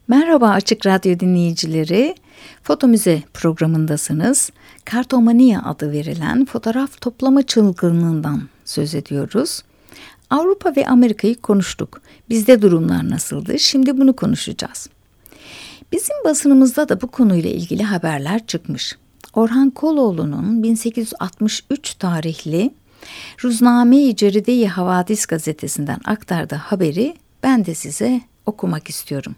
Merhaba 0.09 0.49
Açık 0.49 0.85
Radyo 0.85 1.19
dinleyicileri. 1.19 2.15
Foto 2.63 2.87
Müze 2.87 3.23
programındasınız. 3.33 4.51
Kartomania 4.85 5.61
adı 5.65 5.91
verilen 5.91 6.45
fotoğraf 6.45 7.01
toplama 7.01 7.43
çılgınlığından 7.43 8.41
söz 8.65 8.95
ediyoruz. 8.95 9.63
Avrupa 10.29 10.75
ve 10.75 10.87
Amerika'yı 10.87 11.41
konuştuk. 11.41 12.01
Bizde 12.29 12.61
durumlar 12.61 13.09
nasıldı? 13.09 13.59
Şimdi 13.59 13.97
bunu 13.97 14.15
konuşacağız. 14.15 14.89
Bizim 15.91 16.15
basınımızda 16.25 16.89
da 16.89 17.01
bu 17.01 17.07
konuyla 17.07 17.49
ilgili 17.49 17.83
haberler 17.83 18.45
çıkmış. 18.45 18.97
Orhan 19.33 19.69
Koloğlu'nun 19.69 20.63
1863 20.63 21.93
tarihli 21.93 22.73
Ruzname-i 23.43 24.15
Ceride-i 24.15 24.67
Havadis 24.67 25.25
gazetesinden 25.25 25.99
aktardığı 26.05 26.55
haberi 26.55 27.15
ben 27.43 27.65
de 27.65 27.75
size 27.75 28.21
okumak 28.45 28.89
istiyorum. 28.89 29.36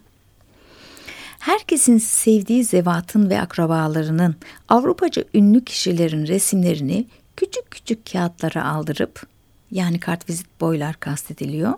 Herkesin 1.40 1.98
sevdiği 1.98 2.64
zevatın 2.64 3.30
ve 3.30 3.40
akrabalarının 3.40 4.34
Avrupaca 4.68 5.24
ünlü 5.34 5.64
kişilerin 5.64 6.26
resimlerini 6.26 7.06
küçük 7.36 7.70
küçük 7.70 8.12
kağıtlara 8.12 8.68
aldırıp 8.68 9.26
yani 9.70 10.00
kartvizit 10.00 10.60
boylar 10.60 11.00
kastediliyor. 11.00 11.72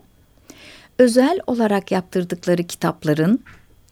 Özel 0.98 1.40
olarak 1.46 1.92
yaptırdıkları 1.92 2.64
kitapların 2.64 3.44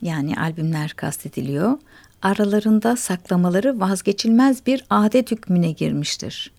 yani 0.02 0.40
albümler 0.40 0.90
kastediliyor. 0.90 1.78
Aralarında 2.22 2.96
saklamaları 2.96 3.80
vazgeçilmez 3.80 4.66
bir 4.66 4.85
adet 4.90 5.30
hükmüne 5.30 5.70
girmiştir. 5.70 6.52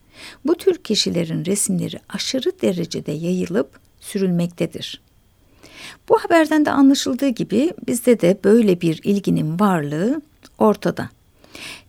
Bu 0.46 0.56
tür 0.56 0.78
kişilerin 0.78 1.46
resimleri 1.46 2.00
aşırı 2.10 2.62
derecede 2.62 3.12
yayılıp 3.12 3.80
sürülmektedir. 4.00 5.02
Bu 6.10 6.20
haberden 6.20 6.66
de 6.66 6.72
anlaşıldığı 6.72 7.28
gibi 7.28 7.74
bizde 7.88 8.22
de 8.22 8.38
böyle 8.44 8.82
bir 8.82 9.00
ilginin 9.04 9.60
varlığı 9.60 10.22
ortada. 10.58 11.10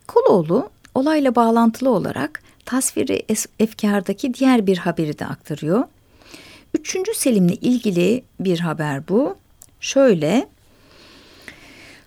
Koloğlu 0.07 0.69
olayla 0.95 1.35
bağlantılı 1.35 1.89
olarak 1.89 2.43
tasviri 2.65 3.25
efkardaki 3.59 4.33
diğer 4.33 4.67
bir 4.67 4.77
haberi 4.77 5.19
de 5.19 5.25
aktarıyor. 5.25 5.83
Üçüncü 6.73 7.13
Selim'le 7.13 7.57
ilgili 7.61 8.23
bir 8.39 8.59
haber 8.59 9.07
bu. 9.07 9.35
Şöyle, 9.79 10.47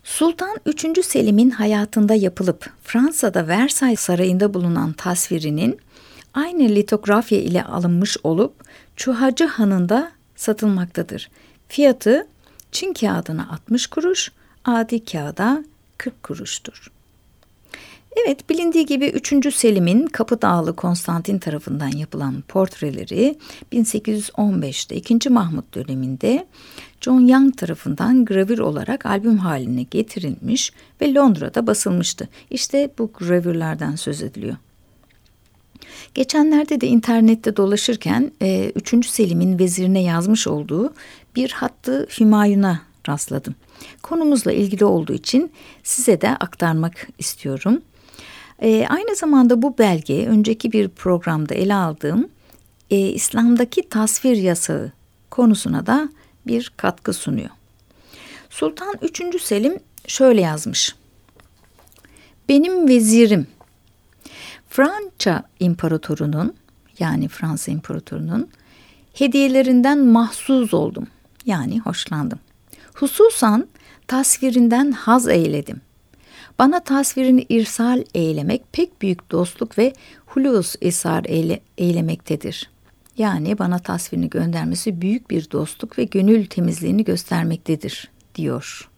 Sultan 0.05 0.57
3. 0.67 1.05
Selim'in 1.05 1.51
hayatında 1.51 2.15
yapılıp 2.15 2.71
Fransa'da 2.83 3.49
Versailles 3.49 4.01
Sarayı'nda 4.01 4.55
bulunan 4.55 4.93
tasvirinin 4.93 5.79
aynı 6.35 6.63
litografya 6.63 7.39
ile 7.39 7.65
alınmış 7.65 8.17
olup 8.25 8.55
Çuhacı 8.97 9.45
Hanı'nda 9.45 10.13
satılmaktadır. 10.37 11.31
Fiyatı 11.69 12.27
Çin 12.73 12.93
kağıdına 12.93 13.49
60 13.51 13.87
kuruş, 13.87 14.33
adi 14.65 15.05
kağıda 15.05 15.65
40 15.99 16.23
kuruştur. 16.23 16.91
Evet 18.17 18.51
bilindiği 18.51 18.87
gibi 18.87 19.07
3. 19.07 19.55
Selim'in 19.55 20.07
Kapıdağlı 20.07 20.77
Konstantin 20.77 21.39
tarafından 21.39 21.89
yapılan 21.89 22.43
portreleri 22.49 23.39
1815'te 23.73 24.97
2. 24.97 25.31
Mahmut 25.31 25.75
döneminde 25.75 26.47
John 27.01 27.21
Young 27.21 27.57
tarafından 27.57 28.25
gravür 28.25 28.59
olarak 28.59 29.07
albüm 29.07 29.39
haline 29.39 29.83
getirilmiş 29.83 30.73
ve 31.01 31.15
Londra'da 31.15 31.67
basılmıştı. 31.67 32.29
İşte 32.51 32.91
bu 32.99 33.11
gravürlerden 33.19 33.97
söz 33.97 34.23
ediliyor. 34.23 34.57
Geçenlerde 36.15 36.81
de 36.81 36.87
internette 36.87 37.57
dolaşırken 37.57 38.33
3. 38.75 38.95
E, 38.95 39.03
Selim'in 39.03 39.59
vezirine 39.59 40.03
yazmış 40.03 40.47
olduğu 40.47 40.95
bir 41.37 41.51
hattı 41.51 42.07
Hümayun'a 42.21 42.81
rastladım. 43.09 43.55
Konumuzla 44.03 44.53
ilgili 44.53 44.85
olduğu 44.85 45.13
için 45.13 45.53
size 45.83 46.21
de 46.21 46.29
aktarmak 46.29 47.09
istiyorum. 47.19 47.83
E, 48.63 48.87
aynı 48.89 49.17
zamanda 49.17 49.63
bu 49.63 49.79
belge 49.79 50.27
önceki 50.27 50.73
bir 50.73 50.89
programda 50.89 51.55
ele 51.55 51.75
aldığım 51.75 52.29
e, 52.91 52.99
İslam'daki 52.99 53.89
tasvir 53.89 54.37
yasağı 54.37 54.93
konusuna 55.31 55.87
da 55.87 56.09
bir 56.47 56.73
katkı 56.77 57.13
sunuyor. 57.13 57.51
Sultan 58.51 58.95
3. 59.03 59.43
Selim 59.43 59.79
şöyle 60.07 60.41
yazmış. 60.41 60.95
Benim 62.49 62.89
vezirim 62.89 63.47
Fransa 64.69 65.43
imparatorunun 65.61 66.55
yani 66.99 67.29
Fransa 67.29 67.73
imparatorunun 67.73 68.49
hediyelerinden 69.15 69.99
mahsuz 69.99 70.75
oldum. 70.75 71.07
Yani 71.47 71.79
hoşlandım. 71.81 72.39
Hususan 72.95 73.67
tasvirinden 74.07 74.93
haz 74.93 75.29
eyledim. 75.29 75.81
Bana 76.59 76.81
tasvirini 76.81 77.47
irsal 77.49 78.05
eylemek 78.15 78.73
pek 78.73 79.03
büyük 79.03 79.31
dostluk 79.31 79.79
ve 79.79 79.93
hulus 80.27 80.77
isar 80.81 81.25
eyle, 81.25 81.61
eylemektedir. 81.79 82.71
Yani 83.19 83.59
bana 83.59 83.79
tasvirini 83.79 84.31
göndermesi 84.31 85.01
büyük 85.01 85.31
bir 85.31 85.51
dostluk 85.51 85.99
ve 85.99 86.05
gönül 86.05 86.47
temizliğini 86.47 87.05
göstermektedir 87.05 88.11
diyor. 88.35 88.91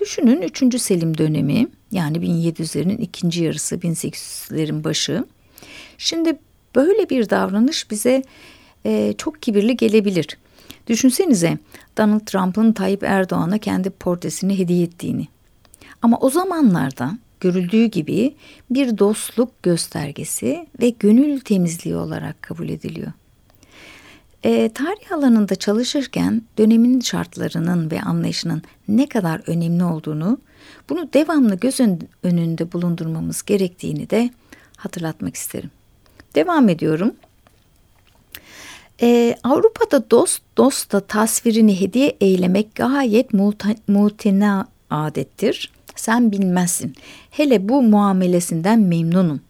Düşünün 0.00 0.42
3. 0.42 0.80
Selim 0.80 1.18
dönemi 1.18 1.66
yani 1.92 2.18
1700'lerin 2.18 3.00
ikinci 3.00 3.44
yarısı 3.44 3.76
1800'lerin 3.76 4.84
başı. 4.84 5.24
Şimdi 5.98 6.38
böyle 6.74 7.10
bir 7.10 7.30
davranış 7.30 7.90
bize 7.90 8.22
e, 8.86 9.14
çok 9.18 9.42
kibirli 9.42 9.76
gelebilir. 9.76 10.38
Düşünsenize 10.86 11.58
Donald 11.98 12.20
Trump'ın 12.20 12.72
Tayyip 12.72 13.02
Erdoğan'a 13.02 13.58
kendi 13.58 13.90
portresini 13.90 14.58
hediye 14.58 14.82
ettiğini. 14.82 15.28
Ama 16.02 16.18
o 16.20 16.30
zamanlarda 16.30 17.18
görüldüğü 17.40 17.84
gibi 17.84 18.34
bir 18.70 18.98
dostluk 18.98 19.62
göstergesi 19.62 20.66
ve 20.80 20.88
gönül 20.88 21.40
temizliği 21.40 21.96
olarak 21.96 22.42
kabul 22.42 22.68
ediliyor. 22.68 23.12
E, 24.44 24.68
tarih 24.68 25.12
alanında 25.12 25.54
çalışırken 25.54 26.42
dönemin 26.58 27.00
şartlarının 27.00 27.90
ve 27.90 28.00
anlayışının 28.00 28.62
ne 28.88 29.08
kadar 29.08 29.42
önemli 29.46 29.84
olduğunu, 29.84 30.38
bunu 30.88 31.12
devamlı 31.12 31.54
göz 31.54 31.80
önünde 32.22 32.72
bulundurmamız 32.72 33.42
gerektiğini 33.42 34.10
de 34.10 34.30
hatırlatmak 34.76 35.34
isterim. 35.34 35.70
Devam 36.34 36.68
ediyorum. 36.68 37.14
Ee, 39.02 39.36
Avrupa'da 39.44 40.10
dost 40.10 40.42
dosta 40.56 41.00
tasvirini 41.00 41.80
hediye 41.80 42.16
eylemek 42.20 42.74
gayet 42.74 43.32
mutina 43.88 44.68
adettir. 44.90 45.72
Sen 45.96 46.32
bilmezsin. 46.32 46.94
Hele 47.30 47.68
bu 47.68 47.82
muamelesinden 47.82 48.80
memnunum. 48.80 49.40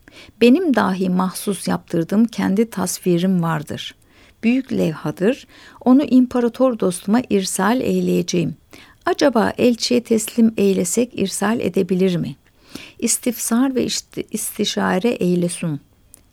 Benim 0.40 0.74
dahi 0.74 1.10
mahsus 1.10 1.68
yaptırdığım 1.68 2.24
kendi 2.24 2.70
tasvirim 2.70 3.42
vardır. 3.42 3.94
Büyük 4.42 4.72
levhadır. 4.72 5.46
Onu 5.84 6.02
imparator 6.04 6.78
dostuma 6.78 7.22
irsal 7.30 7.80
eyleyeceğim. 7.80 8.56
Acaba 9.06 9.52
elçiye 9.58 10.02
teslim 10.02 10.54
eylesek 10.56 11.10
irsal 11.14 11.60
edebilir 11.60 12.16
mi? 12.16 12.36
İstifsar 12.98 13.74
ve 13.74 13.86
istişare 14.30 15.08
eylesun. 15.08 15.80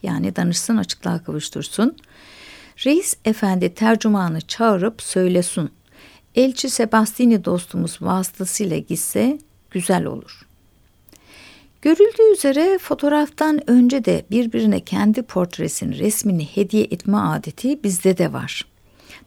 Yani 0.03 0.35
danışsın 0.35 0.77
açıklığa 0.77 1.23
kavuştursun. 1.23 1.95
Reis 2.85 3.13
efendi 3.25 3.73
tercümanı 3.73 4.41
çağırıp 4.41 5.01
söylesun. 5.01 5.69
Elçi 6.35 6.69
Sebastini 6.69 7.45
dostumuz 7.45 7.97
vasıtasıyla 8.01 8.77
gitse 8.77 9.37
güzel 9.71 10.05
olur. 10.05 10.47
Görüldüğü 11.81 12.33
üzere 12.33 12.77
fotoğraftan 12.77 13.69
önce 13.69 14.05
de 14.05 14.25
birbirine 14.31 14.79
kendi 14.79 15.21
portresini, 15.21 15.99
resmini 15.99 16.45
hediye 16.45 16.83
etme 16.83 17.17
adeti 17.17 17.83
bizde 17.83 18.17
de 18.17 18.33
var. 18.33 18.65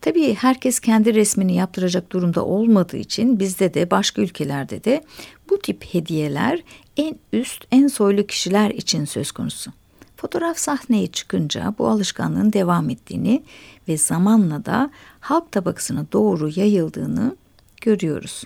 Tabii 0.00 0.34
herkes 0.34 0.80
kendi 0.80 1.14
resmini 1.14 1.54
yaptıracak 1.54 2.12
durumda 2.12 2.44
olmadığı 2.44 2.96
için 2.96 3.40
bizde 3.40 3.74
de 3.74 3.90
başka 3.90 4.22
ülkelerde 4.22 4.84
de 4.84 5.04
bu 5.50 5.58
tip 5.58 5.84
hediyeler 5.94 6.62
en 6.96 7.18
üst, 7.32 7.64
en 7.72 7.86
soylu 7.86 8.26
kişiler 8.26 8.70
için 8.70 9.04
söz 9.04 9.32
konusu. 9.32 9.72
Fotoğraf 10.16 10.58
sahneye 10.58 11.06
çıkınca 11.06 11.74
bu 11.78 11.88
alışkanlığın 11.88 12.52
devam 12.52 12.90
ettiğini 12.90 13.42
ve 13.88 13.96
zamanla 13.96 14.64
da 14.64 14.90
halk 15.20 15.52
tabakasına 15.52 16.06
doğru 16.12 16.50
yayıldığını 16.56 17.36
görüyoruz. 17.80 18.44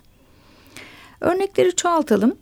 Örnekleri 1.20 1.76
çoğaltalım. 1.76 2.37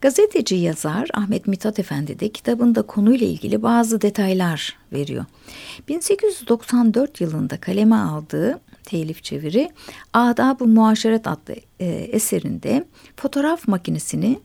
Gazeteci 0.00 0.54
yazar 0.54 1.08
Ahmet 1.14 1.46
Mithat 1.46 1.78
Efendi 1.78 2.20
de 2.20 2.28
kitabında 2.28 2.82
konuyla 2.82 3.26
ilgili 3.26 3.62
bazı 3.62 4.00
detaylar 4.00 4.78
veriyor. 4.92 5.24
1894 5.88 7.20
yılında 7.20 7.60
kaleme 7.60 7.96
aldığı 7.96 8.60
telif 8.84 9.22
çeviri 9.22 9.70
Adab-ı 10.12 10.66
Muaşeret 10.66 11.26
adlı 11.26 11.54
e, 11.80 11.86
eserinde 11.86 12.84
fotoğraf 13.16 13.68
makinesini 13.68 14.40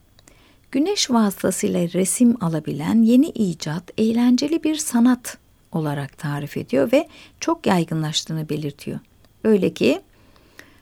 güneş 0.72 1.12
vasıtasıyla 1.12 1.88
resim 1.94 2.44
alabilen 2.44 3.02
yeni 3.04 3.26
icat, 3.30 3.92
eğlenceli 3.98 4.64
bir 4.64 4.76
sanat 4.76 5.38
olarak 5.72 6.18
tarif 6.18 6.58
ediyor 6.58 6.92
ve 6.92 7.08
çok 7.40 7.68
yaygınlaştığını 7.68 8.50
belirtiyor. 8.50 9.00
Öyle 9.44 9.74
ki 9.74 10.02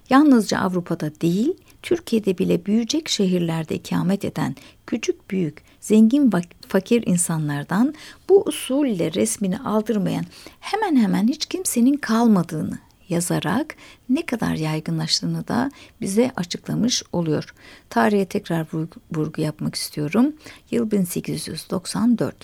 yalnızca 0.09 0.59
Avrupa'da 0.59 1.21
değil, 1.21 1.53
Türkiye'de 1.81 2.37
bile 2.37 2.65
büyüyecek 2.65 3.09
şehirlerde 3.09 3.75
ikamet 3.75 4.25
eden 4.25 4.55
küçük 4.87 5.31
büyük, 5.31 5.63
zengin 5.79 6.31
fakir 6.67 7.03
insanlardan 7.05 7.93
bu 8.29 8.43
usulle 8.43 9.13
resmini 9.13 9.59
aldırmayan 9.59 10.25
hemen 10.59 10.95
hemen 10.95 11.27
hiç 11.27 11.45
kimsenin 11.45 11.97
kalmadığını 11.97 12.79
yazarak 13.09 13.75
ne 14.09 14.25
kadar 14.25 14.55
yaygınlaştığını 14.55 15.47
da 15.47 15.71
bize 16.01 16.31
açıklamış 16.35 17.03
oluyor. 17.11 17.53
Tarihe 17.89 18.25
tekrar 18.25 18.67
vurgu 19.15 19.41
yapmak 19.41 19.75
istiyorum. 19.75 20.33
Yıl 20.71 20.91
1894. 20.91 22.35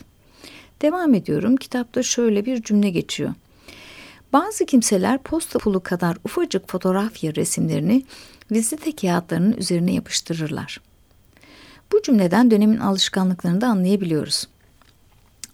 Devam 0.82 1.14
ediyorum. 1.14 1.56
Kitapta 1.56 2.04
şöyle 2.04 2.46
bir 2.46 2.64
cümle 2.64 2.90
geçiyor. 2.90 3.34
Bazı 4.34 4.66
kimseler 4.66 5.18
posta 5.18 5.60
pulu 5.60 5.84
kadar 5.84 6.18
ufacık 6.24 6.70
fotoğrafya 6.70 7.36
resimlerini 7.36 8.04
vizite 8.52 8.96
kağıtlarının 8.96 9.54
üzerine 9.58 9.94
yapıştırırlar. 9.94 10.82
Bu 11.92 12.02
cümleden 12.02 12.52
dönemin 12.52 12.78
alışkanlıklarını 12.78 13.62
da 13.62 13.68
anlayabiliyoruz. 13.68 14.48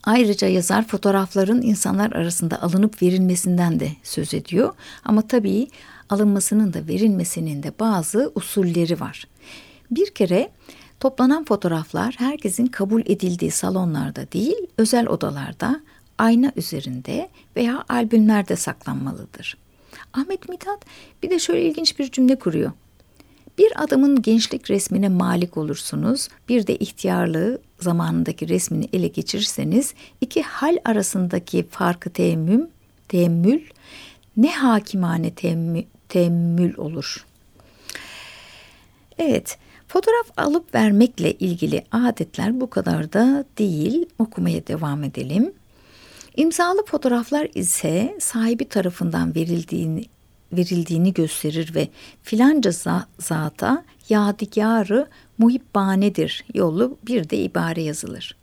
Ayrıca 0.07 0.47
yazar 0.47 0.87
fotoğrafların 0.87 1.61
insanlar 1.61 2.11
arasında 2.11 2.61
alınıp 2.61 3.01
verilmesinden 3.01 3.79
de 3.79 3.91
söz 4.03 4.33
ediyor. 4.33 4.73
Ama 5.05 5.21
tabii 5.21 5.67
alınmasının 6.09 6.73
da 6.73 6.87
verilmesinin 6.87 7.63
de 7.63 7.71
bazı 7.79 8.31
usulleri 8.35 8.99
var. 8.99 9.27
Bir 9.91 10.09
kere 10.09 10.51
toplanan 10.99 11.45
fotoğraflar 11.45 12.15
herkesin 12.17 12.67
kabul 12.67 13.01
edildiği 13.01 13.51
salonlarda 13.51 14.31
değil, 14.31 14.57
özel 14.77 15.07
odalarda, 15.07 15.81
ayna 16.17 16.51
üzerinde 16.55 17.29
veya 17.55 17.85
albümlerde 17.89 18.55
saklanmalıdır. 18.55 19.57
Ahmet 20.13 20.49
Mithat 20.49 20.85
bir 21.23 21.29
de 21.29 21.39
şöyle 21.39 21.65
ilginç 21.65 21.99
bir 21.99 22.11
cümle 22.11 22.39
kuruyor. 22.39 22.71
Bir 23.57 23.83
adamın 23.83 24.21
gençlik 24.21 24.69
resmine 24.69 25.09
malik 25.09 25.57
olursunuz, 25.57 26.27
bir 26.49 26.67
de 26.67 26.75
ihtiyarlığı 26.75 27.61
zamanındaki 27.79 28.49
resmini 28.49 28.89
ele 28.93 29.07
geçirirseniz 29.07 29.93
iki 30.21 30.41
hal 30.41 30.77
arasındaki 30.85 31.67
farkı 31.67 32.09
teemmüm, 32.09 32.67
teemmül 33.07 33.61
ne 34.37 34.51
hakimane 34.51 35.31
teemmül, 35.31 35.83
teemmül 36.09 36.77
olur. 36.77 37.25
Evet, 39.17 39.57
fotoğraf 39.87 40.27
alıp 40.37 40.75
vermekle 40.75 41.33
ilgili 41.33 41.83
adetler 41.91 42.61
bu 42.61 42.69
kadar 42.69 43.13
da 43.13 43.45
değil. 43.57 44.05
Okumaya 44.19 44.67
devam 44.67 45.03
edelim. 45.03 45.53
İmzalı 46.37 46.85
fotoğraflar 46.85 47.49
ise 47.55 48.17
sahibi 48.19 48.65
tarafından 48.65 49.35
verildiğini 49.35 50.05
verildiğini 50.53 51.13
gösterir 51.13 51.75
ve 51.75 51.88
filanca 52.23 52.71
zata 53.19 53.83
yadigarı 54.10 55.07
muhibbanedir 55.38 56.45
yolu 56.53 56.97
bir 57.07 57.29
de 57.29 57.38
ibare 57.38 57.81
yazılır. 57.81 58.36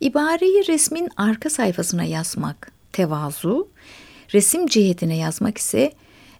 İbareyi 0.00 0.66
resmin 0.68 1.10
arka 1.16 1.50
sayfasına 1.50 2.04
yazmak 2.04 2.72
tevazu, 2.92 3.68
resim 4.34 4.66
cihetine 4.66 5.16
yazmak 5.16 5.58
ise 5.58 5.92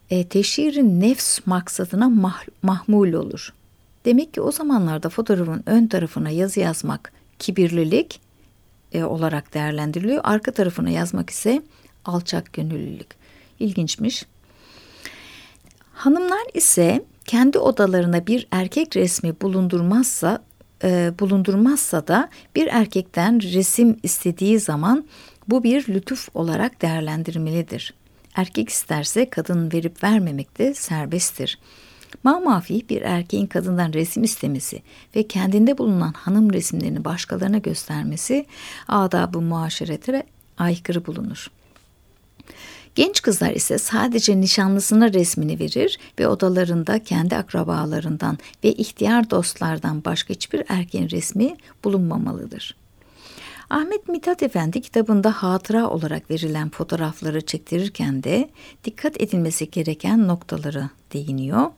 e, 0.09 0.27
teşhirin 0.27 1.01
nefs 1.01 1.39
maksadına 1.45 2.09
mah, 2.09 2.43
mahmul 2.61 3.13
olur. 3.13 3.53
Demek 4.05 4.33
ki 4.33 4.41
o 4.41 4.51
zamanlarda 4.51 5.09
fotoğrafın 5.09 5.63
ön 5.65 5.87
tarafına 5.87 6.29
yazı 6.29 6.59
yazmak 6.59 7.13
kibirlilik 7.39 8.21
e, 8.93 9.03
olarak 9.03 9.53
değerlendiriliyor. 9.53 10.21
Arka 10.23 10.51
tarafına 10.51 10.89
yazmak 10.89 11.29
ise 11.29 11.61
alçak 12.05 12.53
gönüllülük. 12.53 13.07
İlginçmiş. 13.59 14.25
Hanımlar 15.95 16.43
ise 16.53 17.05
kendi 17.25 17.59
odalarına 17.59 18.27
bir 18.27 18.47
erkek 18.51 18.95
resmi 18.95 19.41
bulundurmazsa 19.41 20.43
e, 20.83 21.13
bulundurmazsa 21.19 22.07
da 22.07 22.29
bir 22.55 22.67
erkekten 22.67 23.41
resim 23.41 23.97
istediği 24.03 24.59
zaman 24.59 25.05
bu 25.47 25.63
bir 25.63 25.87
lütuf 25.87 26.29
olarak 26.33 26.81
değerlendirmelidir. 26.81 27.93
Erkek 28.35 28.69
isterse 28.69 29.29
kadın 29.29 29.71
verip 29.73 30.03
vermemek 30.03 30.57
de 30.59 30.73
serbesttir. 30.73 31.59
Mamafih 32.23 32.89
bir 32.89 33.01
erkeğin 33.01 33.47
kadından 33.47 33.93
resim 33.93 34.23
istemesi 34.23 34.81
ve 35.15 35.27
kendinde 35.27 35.77
bulunan 35.77 36.13
hanım 36.13 36.53
resimlerini 36.53 37.05
başkalarına 37.05 37.57
göstermesi 37.57 38.45
adab-ı 38.87 39.41
muaşerete 39.41 40.23
aykırı 40.57 41.05
bulunur. 41.05 41.47
Genç 42.95 43.21
kızlar 43.21 43.51
ise 43.51 43.77
sadece 43.77 44.41
nişanlısına 44.41 45.13
resmini 45.13 45.59
verir 45.59 45.99
ve 46.19 46.27
odalarında 46.27 47.03
kendi 47.03 47.35
akrabalarından 47.35 48.37
ve 48.63 48.73
ihtiyar 48.73 49.29
dostlardan 49.29 50.05
başka 50.05 50.33
hiçbir 50.33 50.63
erkeğin 50.69 51.09
resmi 51.09 51.55
bulunmamalıdır. 51.83 52.75
Ahmet 53.69 54.07
Mithat 54.07 54.43
Efendi 54.43 54.81
kitabında 54.81 55.31
hatıra 55.31 55.89
olarak 55.89 56.31
verilen 56.31 56.69
fotoğrafları 56.69 57.41
çektirirken 57.41 58.23
de 58.23 58.49
dikkat 58.83 59.21
edilmesi 59.21 59.71
gereken 59.71 60.27
noktaları 60.27 60.89
değiniyor. 61.13 61.71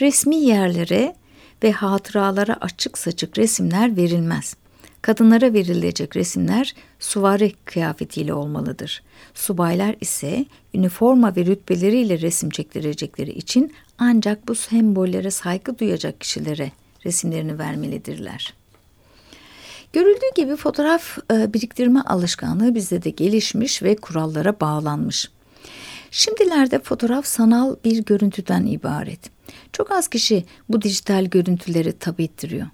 Resmi 0.00 0.36
yerlere 0.36 1.16
ve 1.62 1.72
hatıralara 1.72 2.56
açık 2.60 2.98
saçık 2.98 3.38
resimler 3.38 3.96
verilmez. 3.96 4.56
Kadınlara 5.06 5.52
verilecek 5.52 6.16
resimler 6.16 6.74
suvari 6.98 7.52
kıyafetiyle 7.64 8.34
olmalıdır. 8.34 9.02
Subaylar 9.34 9.96
ise 10.00 10.46
üniforma 10.74 11.36
ve 11.36 11.46
rütbeleriyle 11.46 12.20
resim 12.20 12.50
çektirecekleri 12.50 13.30
için 13.30 13.72
ancak 13.98 14.48
bu 14.48 14.54
sembollere 14.54 15.30
saygı 15.30 15.78
duyacak 15.78 16.20
kişilere 16.20 16.72
resimlerini 17.04 17.58
vermelidirler. 17.58 18.54
Görüldüğü 19.92 20.34
gibi 20.36 20.56
fotoğraf 20.56 21.18
e, 21.32 21.54
biriktirme 21.54 22.00
alışkanlığı 22.00 22.74
bizde 22.74 23.02
de 23.02 23.10
gelişmiş 23.10 23.82
ve 23.82 23.96
kurallara 23.96 24.60
bağlanmış. 24.60 25.30
Şimdilerde 26.10 26.78
fotoğraf 26.78 27.26
sanal 27.26 27.76
bir 27.84 28.04
görüntüden 28.04 28.66
ibaret. 28.66 29.20
Çok 29.72 29.90
az 29.90 30.08
kişi 30.08 30.44
bu 30.68 30.82
dijital 30.82 31.24
görüntüleri 31.24 31.92
tabi 31.92 32.24
ettiriyor. 32.24 32.66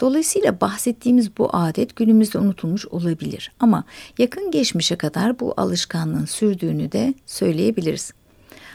Dolayısıyla 0.00 0.60
bahsettiğimiz 0.60 1.38
bu 1.38 1.50
adet 1.52 1.96
günümüzde 1.96 2.38
unutulmuş 2.38 2.86
olabilir 2.86 3.52
ama 3.60 3.84
yakın 4.18 4.50
geçmişe 4.50 4.96
kadar 4.96 5.40
bu 5.40 5.54
alışkanlığın 5.56 6.24
sürdüğünü 6.24 6.92
de 6.92 7.14
söyleyebiliriz. 7.26 8.12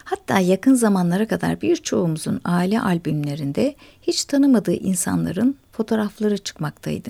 Hatta 0.04 0.40
yakın 0.40 0.74
zamanlara 0.74 1.28
kadar 1.28 1.62
birçoğumuzun 1.62 2.42
aile 2.46 2.82
albümlerinde 2.82 3.76
hiç 4.02 4.26
tanımadığı 4.26 4.74
insanların 4.74 5.56
fotoğrafları 5.72 6.38
çıkmaktaydı. 6.38 7.10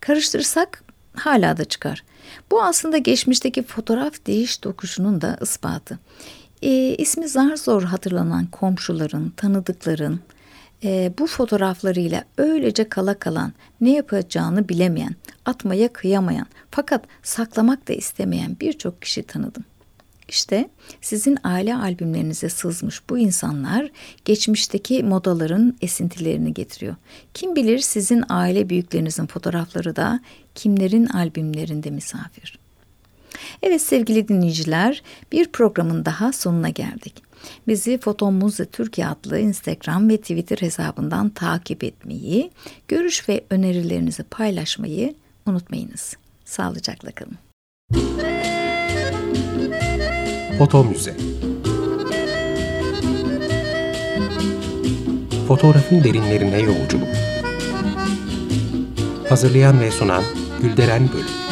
Karıştırsak 0.00 0.84
hala 1.16 1.56
da 1.56 1.64
çıkar. 1.64 2.04
Bu 2.50 2.62
aslında 2.62 2.98
geçmişteki 2.98 3.62
fotoğraf 3.62 4.26
değiş 4.26 4.64
dokuşunun 4.64 5.20
da 5.20 5.38
ispatı. 5.42 5.98
E, 6.62 6.94
ismi 6.94 7.28
zar 7.28 7.56
zor 7.56 7.82
hatırlanan 7.82 8.46
komşuların, 8.46 9.30
tanıdıkların, 9.30 10.20
e, 10.84 11.12
bu 11.18 11.26
fotoğraflarıyla 11.26 12.24
öylece 12.38 12.88
kala 12.88 13.18
kalan, 13.18 13.52
ne 13.80 13.92
yapacağını 13.92 14.68
bilemeyen, 14.68 15.16
atmaya 15.44 15.92
kıyamayan 15.92 16.46
fakat 16.70 17.04
saklamak 17.22 17.88
da 17.88 17.92
istemeyen 17.92 18.56
birçok 18.60 19.02
kişi 19.02 19.22
tanıdım. 19.22 19.64
İşte 20.28 20.70
sizin 21.00 21.38
aile 21.44 21.74
albümlerinize 21.76 22.48
sızmış 22.48 23.02
bu 23.10 23.18
insanlar 23.18 23.90
geçmişteki 24.24 25.02
modaların 25.02 25.76
esintilerini 25.80 26.54
getiriyor. 26.54 26.96
Kim 27.34 27.56
bilir 27.56 27.78
sizin 27.78 28.24
aile 28.28 28.68
büyüklerinizin 28.68 29.26
fotoğrafları 29.26 29.96
da 29.96 30.20
kimlerin 30.54 31.06
albümlerinde 31.06 31.90
misafir. 31.90 32.58
Evet 33.62 33.82
sevgili 33.82 34.28
dinleyiciler 34.28 35.02
bir 35.32 35.48
programın 35.48 36.04
daha 36.04 36.32
sonuna 36.32 36.68
geldik. 36.68 37.29
Bizi 37.68 37.98
Fotomuzda 37.98 38.64
Türkiye 38.64 39.06
adlı 39.06 39.38
Instagram 39.38 40.08
ve 40.08 40.16
Twitter 40.16 40.58
hesabından 40.58 41.28
takip 41.28 41.84
etmeyi, 41.84 42.50
görüş 42.88 43.28
ve 43.28 43.44
önerilerinizi 43.50 44.22
paylaşmayı 44.22 45.14
unutmayınız. 45.46 46.16
Sağlıcakla 46.44 47.10
kalın. 47.10 47.38
Foto 50.58 50.84
Müze 50.84 51.16
Fotoğrafın 55.48 56.04
derinlerine 56.04 56.60
yolculuk 56.60 57.08
Hazırlayan 59.28 59.80
ve 59.80 59.90
sunan 59.90 60.22
Gülderen 60.62 61.08
Bölüm 61.12 61.49